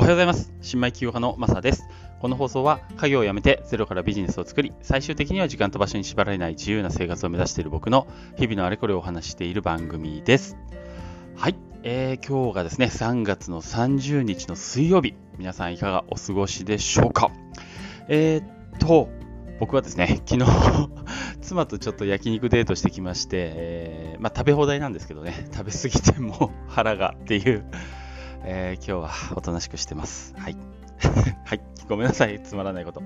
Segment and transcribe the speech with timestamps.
[0.00, 0.50] おはようございます。
[0.62, 1.86] 新米企業家のマサです。
[2.20, 8.06] この放送は家業を辞めてゼロからビジネスを作り、最終的には時間と場所に縛られない自由な生活を目指している僕の
[8.38, 10.56] 日々のあれこれをお話している番組です。
[11.36, 15.16] はい、えー、今日がですね、3月の30日の水曜日。
[15.36, 17.30] 皆さんいかがお過ごしでしょうか？
[18.08, 19.10] えー、っと、
[19.58, 20.50] 僕はですね、昨日
[21.42, 27.66] 妻とちょっと焼肉デートしてきまして、えーまあ、食べ放題なんですけどね、食べ過ぎても腹がっていう、
[28.44, 30.34] えー今日はおとなしくしてます。
[30.36, 30.56] はい。
[31.44, 31.60] はい。
[31.88, 32.40] ごめんなさい。
[32.42, 33.02] つまらないこと。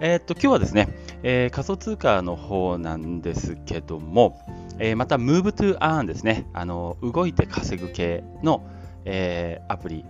[0.00, 0.88] えーっと、今日はですね、
[1.22, 4.40] えー仮想通貨の方なんですけども、
[4.78, 6.46] えーまた Move to Earn ですね。
[6.52, 8.64] あの、動いて稼ぐ系の、
[9.04, 10.04] えーアプリ、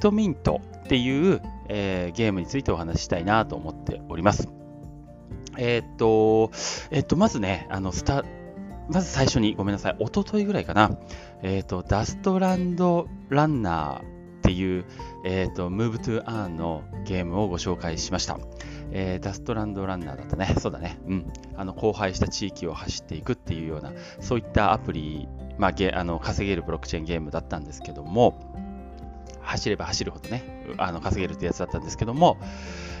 [0.00, 4.48] FitMint っていう、えーゲームについてお話ししたいなと思っております。
[5.58, 6.50] えーっと、
[6.90, 8.24] えーっと、まずね、あの、スタ、
[8.88, 9.96] まず最初にごめんなさい。
[10.00, 10.90] 一昨日ぐらいかな。
[11.42, 14.04] えーっと、ダストランドランナーっ
[14.42, 14.84] ていう、
[15.24, 18.38] えーっと、Move to a のゲームをご紹介しました。
[18.90, 20.54] えーダストランドランナーだったね。
[20.58, 20.98] そうだね。
[21.06, 21.32] うん。
[21.56, 28.52] あの、荒廃した地域を走っていくっていうような、そういったアプリ、まあ、ゲあの稼げるブロックチェーンゲームだったんですけども、
[29.40, 32.38] 走れば走るほどね、あの稼げるってやつだったんですけども、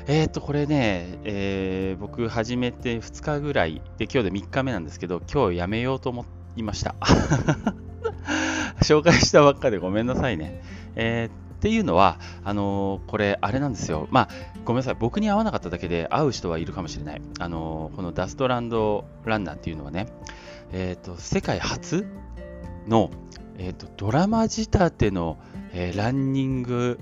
[0.06, 6.24] えっ、と、これね、えー僕始めて2日ぐらいで、今日で3日目なんですけど、今日やめようと思
[6.56, 6.94] いました。
[8.80, 10.62] 紹介したばっかでごめんなさいね。
[10.96, 14.08] えーっていうのは、あのーこれ、あれなんですよ。
[14.10, 14.28] まあ、
[14.64, 14.96] ごめんなさい。
[14.98, 17.22] 僕に合わなかっただけで、会う人はいるかもしれない。
[17.38, 20.08] あのーこのダストランドランナーっていうのはね、
[20.72, 22.04] えっ、と、世界初
[22.88, 23.10] の、
[23.58, 25.38] えーとドラマ仕立ての、
[25.72, 26.98] えーランニング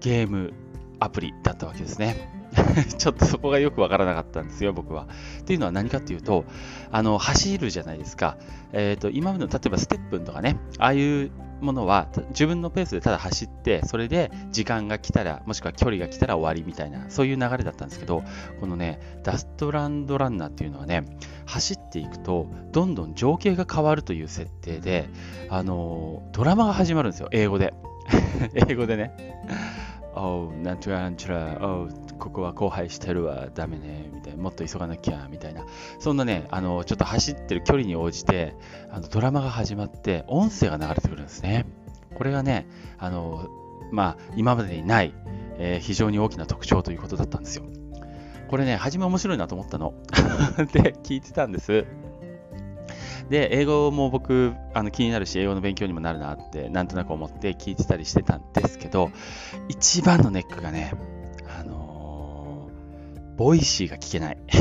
[0.00, 0.54] ゲーム
[0.98, 2.41] アプリだったわけですね。
[2.98, 5.06] ちょっとそこがよくわからなかったんですよ、僕は。
[5.40, 6.44] っていうのは何かっていうと、
[6.90, 8.36] あの走るじゃないですか。
[8.72, 11.30] えーと今までの例えばステップンとかね、ああいう
[11.62, 18.22] ものは自分のペースでただ走って、それで時間が来たら、もしくは距離が来たら終わりみたいな、そういう流れだったんですけど、
[18.60, 21.04] このね、ダストランドランナーっていうのはね、
[21.46, 25.08] 走っていくと、どんどん情景が変わるという設定で、
[25.48, 27.72] あのドラマが始まるんですよ、英語で。
[28.54, 29.12] 英語でね。
[30.14, 31.88] おう、なんちゃらなんちゃら、おう、
[32.22, 35.66] ここは荒廃してるわ、ダメね、みたいな、もっと急がなきゃ、みたいな。
[35.98, 38.54] そんなね、あの、ちょっと走ってる距離に応じて、
[38.90, 41.66] あのドラマが始まって、音声が流れてくるんですね。
[42.14, 42.68] これがね、
[42.98, 43.48] あの、
[43.90, 45.12] まあ、今までにない、
[45.58, 47.64] えー非常に大きな特徴ということだったんですよ。
[48.48, 49.94] これね、初め面白いなと思ったの。
[50.72, 51.86] で、聞いてたんです。
[53.30, 59.10] で、英語も僕、あの気になるし、英語の勉強にもなるなって、なんとなく思って聞いてたりしてたんですけど、
[59.68, 60.92] 一番のネックがね、
[63.42, 64.38] Voicy が聞けない。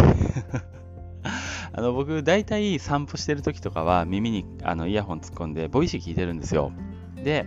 [1.72, 6.72] あの僕、大体散歩してる時とかは耳にあのイヤホン突っ込んで、 Voicy 聞いてるんですよ。
[7.16, 7.46] で、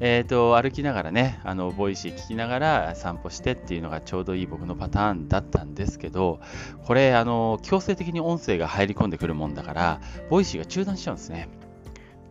[0.00, 6.40] えー、と歩きながらね、あの Voicy 聞きながら散歩してっていうのがちょうどいい僕のパターンだったんですけど、
[6.84, 11.48] これ、あの強制的に音声が入り込んでくるもんだから、 Voicy が中断しちゃうんですね。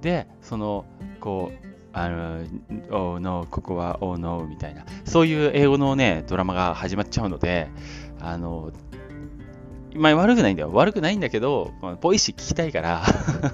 [0.02, 0.84] で、その、
[1.22, 2.44] こう、あの、
[2.92, 7.70] Oh no, ここは Oh no みたいな、そういう英語のね、ドラマが始まっちゃうので、
[8.20, 8.74] あの、
[9.96, 10.72] まあ、悪くないんだよ。
[10.74, 13.02] 悪くないんだけど、この Voicy 聞きたいから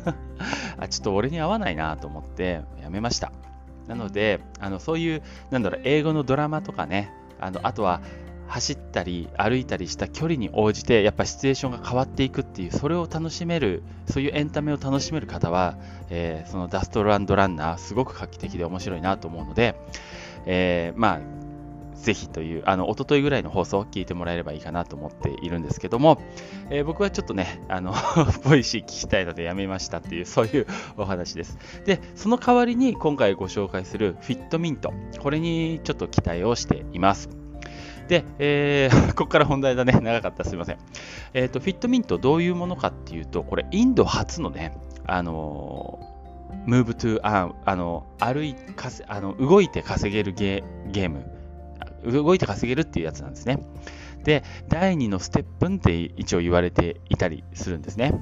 [0.79, 3.31] あ、ちょっと俺に合わないなと思ってやめました。
[3.87, 8.01] なので、あのそういう、なんだろう、英語のドラマとかね、あのあとは
[8.51, 15.77] 走ったり歩いたりした距離に応じて、やっぱシチュエーションが変わっていくっていう、それを楽しめる、そういうエンタメを楽しめる方は、
[16.09, 19.75] えーその Dustland Runner、すごく画期的で面白いなと思うので、
[20.45, 26.21] えーまあ、ぜひという、あの、一昨日ぐらいの放送を聞いてもらえればいいかなと思っているんですけども、
[26.69, 27.93] えー僕はちょっとね、あの、
[28.43, 31.57] Voicy 聞きたいのでやめましたっていう、そういう お話です。
[31.85, 34.91] で、その代わりに今回ご紹介する Fitmint、
[35.21, 37.40] これにちょっと期待をしています。
[38.11, 39.97] で、えー ここから本題だね。
[40.01, 40.43] 長かった。
[40.43, 40.77] すいません。
[41.33, 44.77] えっ、と、 Fitmint どういうものかっていうと、これ、インド初のね、
[45.07, 51.23] あのー、 Move to あ、あの、歩いかせあの動いて稼げるゲーゲーム、
[52.03, 53.65] 動いて稼げるっていうやつなんですね。
[54.25, 58.19] で、第2の Stepn って一応言われていたりするんですね。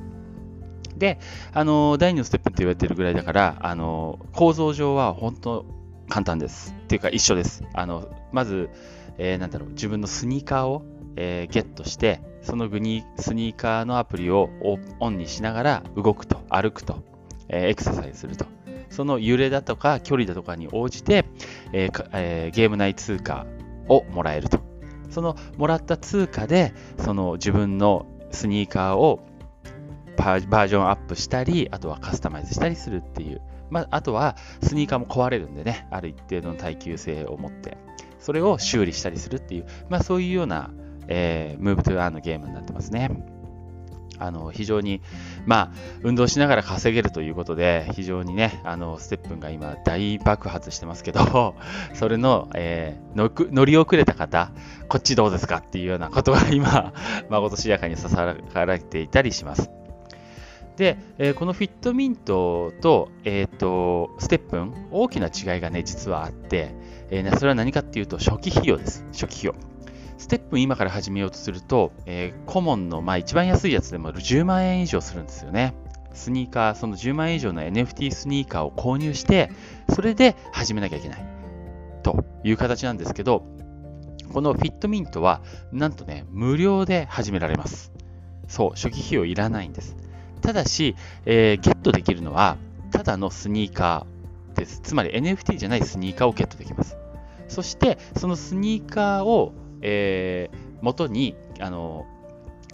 [0.97, 1.19] で、
[1.51, 5.65] あの、第2の Stepn って言われてるぐらいだから、あの、構造上は本当
[6.09, 6.75] 簡単です。
[6.83, 7.63] っていうか一緒です。
[7.73, 8.69] あの、まず、
[9.19, 10.83] えーなんだろう、自分のスニーカーを、
[11.15, 14.49] えーゲットして、そのグニスニーカーのアプリを
[14.99, 17.03] オンにしながら動くと、歩くと、
[17.49, 18.45] えーエクササイズすると。
[18.89, 21.25] その揺れだとか距離だとかに応じて、
[21.73, 23.45] えーえーゲーム内通貨
[23.87, 24.59] をもらえると。
[25.09, 29.19] そのもらった通貨で、その自分のスニーカーを
[30.17, 33.41] バージョンアップしたり、あとはカスタマイズしたりするっていう。
[33.69, 37.77] まあ、あとはスニーカーも壊れるんでね、ある一定の耐久性を持って、
[38.19, 40.71] それを修理したりするっていう、まあ、そういうような、
[41.07, 43.09] えー、 Move to Earn のゲームになってますね。
[44.19, 45.01] あの非常に、
[45.45, 45.71] まあ、
[46.03, 51.55] 運動しながら稼げるということで、非常にね、あの Stepn が今、大爆発してますけど、
[51.95, 54.51] それの、えー、乗り遅れた方、
[54.89, 56.93] こっちどうですかっていうようなことが今、
[57.29, 59.71] まことしやかにささやかれていたりします。
[60.79, 66.73] で、えー、このフィットミントと,、えーと、ステップン、大きな違いがね、実はあって、
[67.09, 69.05] えー、それは何かっていうと、初期費用です。
[69.11, 69.55] 初期費用。
[70.17, 75.75] ステップン今から始めようとすると、えー、コモンの、まあ、一番安いやつでも10万円以上するんですよね。
[76.13, 79.51] スニーカー、その10万円以上の NFT スニーカーを購入して、
[79.93, 81.25] それで始めなきゃいけない。
[82.03, 83.43] という形なんですけど、
[84.31, 85.41] このフィットミントは、
[85.73, 87.91] なんとね、無料で始められます。
[88.47, 89.97] そう、初期費用いらないんです。
[90.41, 90.95] ただし、
[91.25, 92.57] えー、ゲットできるのは、
[92.91, 94.81] ただのスニーカーです。
[94.81, 96.97] つまり NFT じゃないスニーカーをゲットできます。
[97.47, 102.05] そして、そのスニーカーをえー、元にあの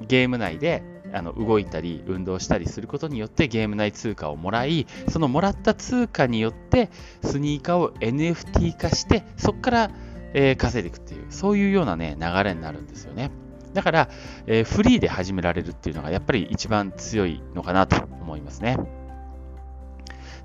[0.01, 0.83] ゲーム内で
[1.13, 6.89] あの動いたり運動したりすることによってゲーム内通貨をもらいそのもらった通貨によって
[7.23, 9.91] スニーカーを NFT 化してそこから、
[10.33, 13.31] えー、稼いでいくっていうそういうようなね流れになるんですよね
[13.75, 14.09] だから、
[14.47, 18.77] えー、フリーで始められるっていうのがやっぱり一番強いのかなと思いますね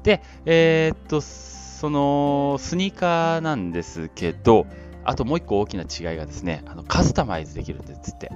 [0.03, 4.67] でえー、っとそのスニーカーなんですけど
[5.05, 8.31] あともう一個大きな違いがですね、あのカスタマイズできるんですって。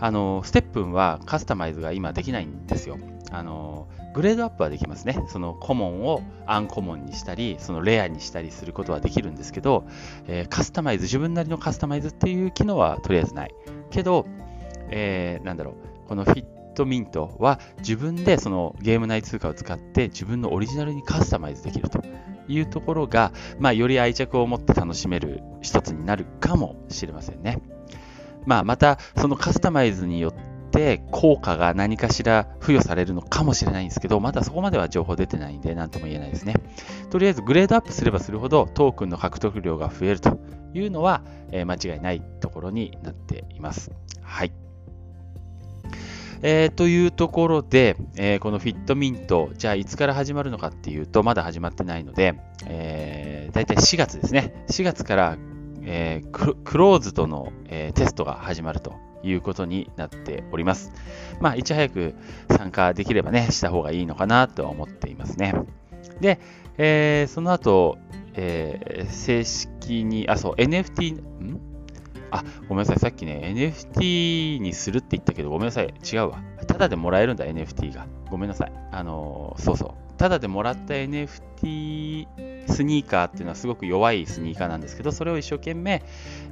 [0.00, 2.98] あの、ステップンはカスタマイズが今できないんですよ。
[3.30, 5.22] あの、グレードアップはできますね。
[5.28, 9.86] そのコモンをアンコモンにしたり、そのレアにしたりすることはできるんですけど、
[10.26, 13.54] えー、カスタマイズ、自分なりのカスタマイズっていう機能はとりあえずない。
[13.90, 14.26] けど、
[14.90, 16.44] えー、なんだろう、このフィッ
[16.74, 22.02] トミントは自分でそのゲーム内通貨を使って自分のオリジナルにカスタマイズできると
[22.48, 27.58] いうところが、まあ、より愛着を持って楽しめる一つになるかもしれませんね。
[28.46, 30.57] まあ、また、そのカスタマイズによって
[31.10, 36.54] 効果が何かしら付与されるのかもしれないんですけど、まだそこまでは情報出てないんで、何とも言えないですね。
[37.10, 40.38] とりあえず、グレードアップすればするほどトークンの獲得量が増えると
[40.74, 43.90] いうのは、えー、間違いないところになっています。
[44.22, 44.52] はい。
[46.42, 54.64] えー、というところで、えー、このフィットミント、じゃあいつから始まるのかっていうと、まだ始まってないので、えー、大体4月ですね。
[54.68, 55.38] 4月から、
[55.82, 60.92] え、クローズドの、え、テストが始まるということになっております。
[61.40, 62.14] まあ、いち早く
[62.50, 65.54] 参加できればね、した方がいいのかなとは思っていますね。
[66.20, 66.40] で、
[66.76, 67.98] えー、その後、
[68.34, 71.60] えー、正式に、あ、そう、NFT、ん？
[72.30, 72.98] あ、ごめんなさい。
[72.98, 75.94] さっきね、NFT にするって言ったけど、ごめんなさい。
[76.12, 76.42] 違うわ。
[76.66, 78.06] ただでもらえるんだ、NFT が。
[78.30, 78.72] ごめんなさい。
[78.92, 80.18] あのー、そうそう。
[80.18, 82.26] ただでもらった NFT
[82.68, 86.02] スニーカーっていうのはすごく弱いスニーカーなんですけど、それを一生懸命、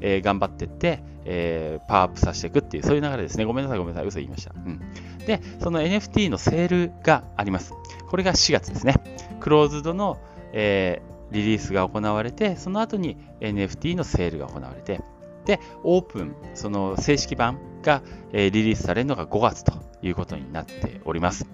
[0.01, 3.45] えー、頑張ってって、えー、パワーアップさせていくっていう、そういう流れですね。
[3.45, 4.09] ごめんなさい、ごめんなさい。
[4.09, 4.53] 嘘言いました。
[4.55, 4.81] うん。
[5.27, 7.73] で、その NFT のセールがあります。
[8.09, 8.95] これが4月ですね。
[9.41, 10.19] クローズドの、
[10.53, 15.01] えー、リリースが行われて、その後に NFT のセールが行われて、
[15.45, 18.03] で、オープン、その正式版が、
[18.33, 19.73] え、リリースされるのが5月と
[20.03, 21.47] いうことになっております。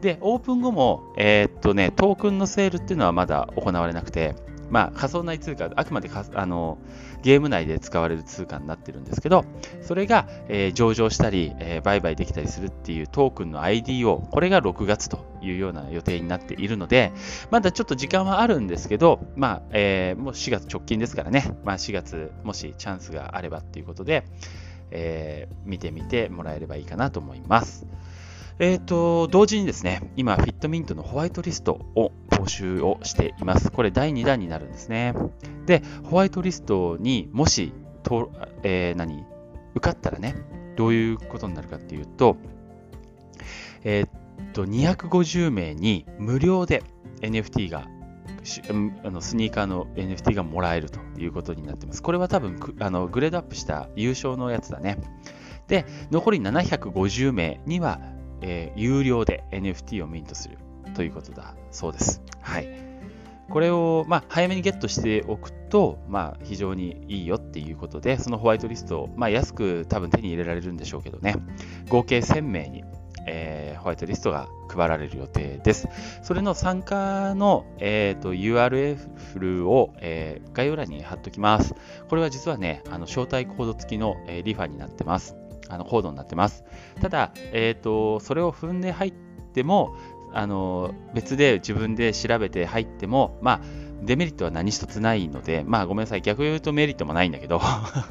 [0.00, 4.34] で、オープン後も、えー、っとね、トークンのセールっていうのはまだ行われなくて、
[4.70, 6.78] まあ、仮想内通貨、あくまであの
[7.22, 9.44] ゲーム内で使われる通貨になってるんですけど、
[9.82, 17.12] それが、えー、上場したり、えー、売買できたりするっていうトークンの ID を、これが6月というような予定になっているので、
[17.50, 24.24] まだちょっと時間はあるんですけど、まあ、えー、もう4月直近ですからね、まあ、4月、もしチャンスがあればっていうことで、
[24.92, 27.86] えー、見てみてもらえればいいかなと思います。
[28.60, 33.72] えっ、ー、と、同時にですね、今、フィットミントのホワイトリストを募集をしています。
[33.72, 35.14] これ第2弾になるんですね。
[35.64, 38.30] で、ホワイトリストにもし、と
[38.62, 39.24] えー、何
[39.74, 40.36] 受かったらね、
[40.76, 42.36] どういうことになるかっていうと、
[43.82, 46.82] えっ、と、250名に無料で
[47.22, 47.86] NFT が
[49.04, 52.02] あのスニーカーの NFT がもらえるということになってます。
[52.02, 54.98] これは多分あのグレードアップした優勝のやつだね。
[55.66, 58.00] で、残り750名には
[58.42, 60.58] えー、有料で NFT をミントする
[60.94, 62.22] ということだそうです。
[62.40, 62.90] はい。
[63.50, 71.34] これを、まあ、早めにゲットしておくと、まあ、非常にいいよっていうことで、そのホワイトリストを、まあ、安く多分手に入れられるんでしょうけどね、
[71.88, 72.84] 合計1000名に、
[73.26, 75.88] えー、ホワイトリストが配られる予定です。
[76.22, 81.74] それの参加の、えーと、URL を、えー、概要欄に貼っときます。
[82.08, 85.34] これは実はね、あの招待コード付きの、えー、リファになってます。
[85.70, 86.64] あのコードになってます。
[87.00, 89.12] ただ、えっ、ー、と、それを踏んで入っ
[89.54, 89.96] ても、
[90.32, 93.60] あの別で自分で調べて入っても、まあ、
[94.02, 97.60] デメリットは何一つないので、まあごめんなさい、逆言うとメリットもないんだけど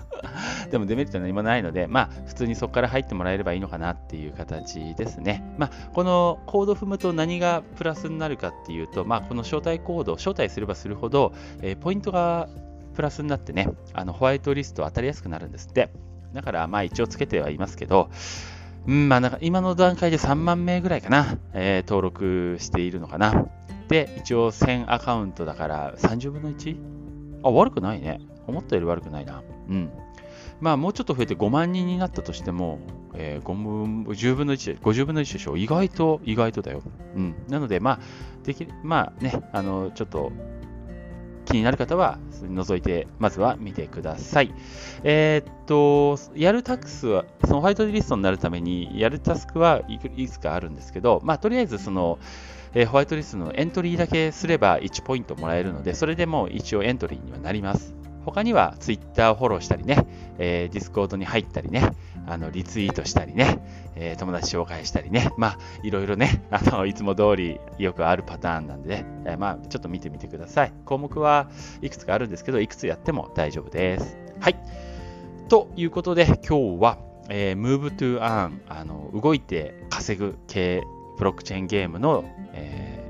[0.70, 5.44] でもデメリットは何もないので、まあ普通にそこから入ってもらえればいいのかなっていう形ですね。
[5.58, 12.50] まあこのコード踏むと何がプラスになるかっていうと、まあこの招待コード、招待すればするほど、えー、ポイントが
[12.94, 15.90] プラスになってね、あのホワイトリスト当たりやすくなるんですって。
[16.34, 18.10] だからまあ一応つけてはいますけど、
[18.88, 23.48] うん、まあなんか今の段階で3万名ぐらいかな、えー、登録しているのかな。
[23.88, 26.78] で、一応1000アカウントだから30分の 1?
[27.44, 28.22] あ、悪くないね。
[28.48, 29.44] 思ったより悪くないな。
[29.68, 29.90] うん。
[30.62, 32.80] まあもうちょっと増えて5万人になったとしても、
[33.16, 35.58] えー、5分、10分の1で、50分の1でしょ。
[35.58, 36.82] 意外と、意外とだよ。
[37.16, 37.36] うん。
[37.48, 38.00] なので、まあ、
[38.44, 40.32] できまあね、あの、ちょっと、
[41.50, 44.54] 気になる方は覗いて、まずは見てください。
[45.04, 52.20] えー、っと、やるタスクスは、そのホワイトリストになるために、やるタスクはいくつかあるんですけど、まあ、とりあえず、その、
[52.74, 57.96] えー、ホワイトリストのエントリーだけすれば1ポイントもらえるので、それでも一応エントリーにはなります。
[58.26, 60.06] 他には Twitter をフォローしたりね、
[60.38, 61.94] えー、Discord に入ったりね、
[62.28, 63.60] あのリツイートしたりね、
[63.96, 70.74] えー、友達紹介したりね、まあ、いろいろね、 あのいつも通りよくあるパターンなんでね、えー、まあ、ちょっと見てみてください。
[70.86, 71.50] 項目は
[71.82, 74.18] いくつかあるんですけど、いくつやっても大丈夫です。
[74.40, 74.56] はい。
[75.50, 76.98] ということで、今日は、
[77.30, 80.84] えー、Move to Earn、あの動いて稼ぐ系
[81.18, 82.24] ブロックチェーンゲームの、
[82.54, 83.04] え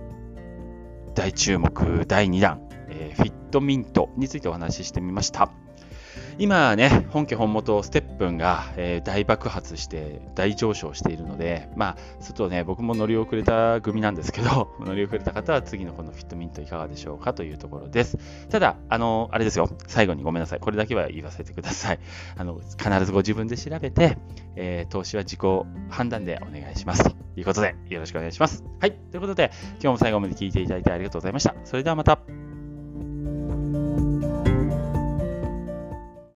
[1.10, 5.52] ー、大注目第2弾、えー、フィットミントについてお話ししてみました。
[6.38, 18.18] 今ね、本家本元ステップンが、えー、大爆発して大上昇しているので、まあ、ちょっとね、僕も乗り遅れた組なんですけど、 乗り遅れた方は次のこのフィットミントいかがでしょうかというところです。
[18.50, 20.60] ただ、あの、あれですよ、最後にごめんなさい。
[20.60, 22.00] これだけは言わせてください。
[22.38, 24.18] あの、必ずご自分で調べて、
[24.56, 25.40] えー、投資は自己
[25.90, 27.04] 判断でお願いします。
[27.04, 28.64] ということで、よろしくお願いします。
[28.80, 28.92] はい。
[28.92, 31.56] ということで、今日も最後まで聞いていただいてありがとうございました。
[31.64, 32.49] それではまた。